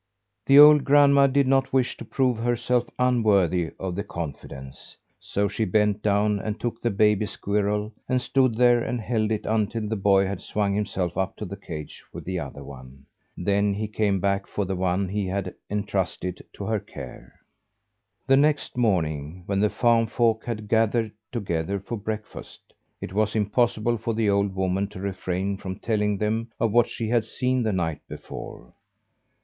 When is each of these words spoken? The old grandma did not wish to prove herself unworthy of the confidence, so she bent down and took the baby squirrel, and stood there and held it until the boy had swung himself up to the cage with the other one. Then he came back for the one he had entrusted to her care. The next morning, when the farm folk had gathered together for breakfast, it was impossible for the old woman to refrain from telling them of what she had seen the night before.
The 0.47 0.57
old 0.57 0.83
grandma 0.83 1.27
did 1.27 1.45
not 1.47 1.71
wish 1.71 1.95
to 1.97 2.05
prove 2.05 2.39
herself 2.39 2.89
unworthy 2.97 3.69
of 3.79 3.93
the 3.93 4.03
confidence, 4.03 4.97
so 5.19 5.47
she 5.47 5.63
bent 5.63 6.01
down 6.01 6.39
and 6.39 6.59
took 6.59 6.81
the 6.81 6.89
baby 6.89 7.27
squirrel, 7.27 7.93
and 8.09 8.19
stood 8.19 8.55
there 8.57 8.83
and 8.83 8.99
held 8.99 9.31
it 9.31 9.45
until 9.45 9.87
the 9.87 9.95
boy 9.95 10.25
had 10.25 10.41
swung 10.41 10.73
himself 10.73 11.15
up 11.19 11.35
to 11.35 11.45
the 11.45 11.55
cage 11.55 12.03
with 12.11 12.25
the 12.25 12.39
other 12.39 12.63
one. 12.63 13.05
Then 13.37 13.75
he 13.75 13.87
came 13.87 14.19
back 14.19 14.47
for 14.47 14.65
the 14.65 14.75
one 14.75 15.07
he 15.07 15.27
had 15.27 15.53
entrusted 15.69 16.43
to 16.53 16.63
her 16.65 16.79
care. 16.79 17.35
The 18.25 18.37
next 18.37 18.75
morning, 18.75 19.43
when 19.45 19.59
the 19.59 19.69
farm 19.69 20.07
folk 20.07 20.45
had 20.45 20.67
gathered 20.67 21.11
together 21.31 21.79
for 21.79 21.95
breakfast, 21.95 22.73
it 23.01 23.13
was 23.13 23.35
impossible 23.35 23.99
for 23.99 24.15
the 24.15 24.31
old 24.31 24.55
woman 24.55 24.87
to 24.87 24.99
refrain 24.99 25.57
from 25.57 25.75
telling 25.77 26.17
them 26.17 26.49
of 26.59 26.71
what 26.71 26.89
she 26.89 27.09
had 27.09 27.23
seen 27.23 27.61
the 27.61 27.71
night 27.71 28.01
before. 28.09 28.73